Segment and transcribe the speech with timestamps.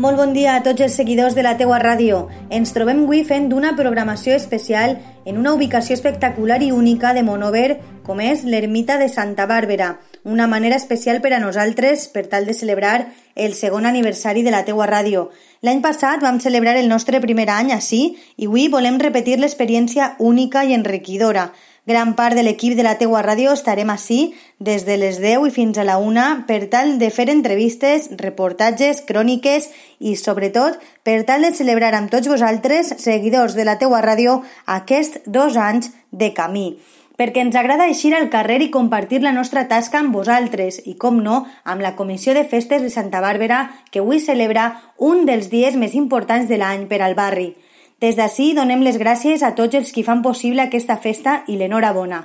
[0.00, 2.22] Molt bon dia a tots els seguidors de la teua ràdio.
[2.56, 4.94] Ens trobem avui fent d'una programació especial
[5.28, 7.76] en una ubicació espectacular i única de Monover,
[8.06, 9.90] com és l'ermita de Santa Bàrbara,
[10.24, 14.64] una manera especial per a nosaltres per tal de celebrar el segon aniversari de la
[14.64, 15.26] teua ràdio.
[15.60, 20.64] L'any passat vam celebrar el nostre primer any així i avui volem repetir l'experiència única
[20.64, 21.50] i enriquidora.
[21.86, 25.54] Gran part de l'equip de la teua ràdio estarem així des de les 10 i
[25.54, 31.48] fins a la 1 per tal de fer entrevistes, reportatges, cròniques i, sobretot, per tal
[31.48, 36.74] de celebrar amb tots vosaltres, seguidors de la teua ràdio, aquests dos anys de camí
[37.20, 41.18] perquè ens agrada eixir al carrer i compartir la nostra tasca amb vosaltres i, com
[41.20, 45.76] no, amb la Comissió de Festes de Santa Bàrbara, que avui celebra un dels dies
[45.76, 47.50] més importants de l'any per al barri.
[48.00, 52.22] Des d'ací donem les gràcies a tots els qui fan possible aquesta festa i l'enhorabona.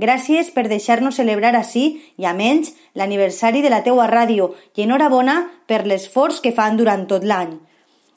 [0.00, 1.82] Gràcies per deixar-nos celebrar així
[2.16, 7.04] i a menys l'aniversari de la teua ràdio i enhorabona per l'esforç que fan durant
[7.10, 7.58] tot l'any.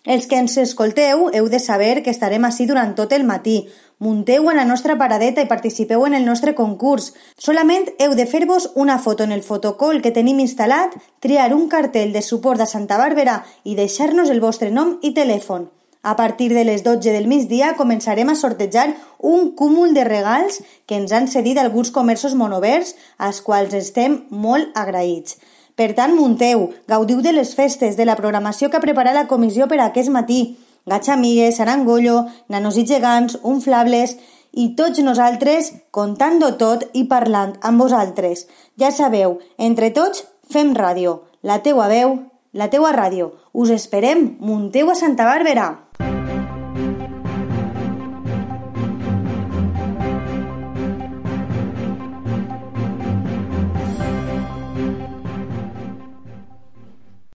[0.06, 3.58] Els que ens escolteu heu de saber que estarem així durant tot el matí.
[4.00, 7.12] Munteu a la nostra paradeta i participeu en el nostre concurs.
[7.38, 12.16] Solament heu de fer-vos una foto en el fotocol que tenim instal·lat, triar un cartell
[12.16, 15.70] de suport a Santa Bàrbara i deixar-nos el vostre nom i telèfon.
[16.04, 18.88] A partir de les 12 del migdia començarem a sortejar
[19.20, 20.58] un cúmul de regals
[20.90, 25.38] que ens han cedit alguns comerços monovers, als quals estem molt agraïts.
[25.78, 29.70] Per tant, munteu, gaudiu de les festes, de la programació que ha preparat la comissió
[29.70, 30.58] per aquest matí.
[30.90, 34.18] Gatxa amigues, arangollo, nanos i gegants, unflables
[34.52, 38.48] i tots nosaltres contant-ho tot i parlant amb vosaltres.
[38.82, 41.22] Ja sabeu, entre tots fem ràdio.
[41.46, 42.18] La teua veu,
[42.54, 43.32] la teua ràdio.
[43.54, 45.91] Us esperem, munteu a Santa Bàrbara!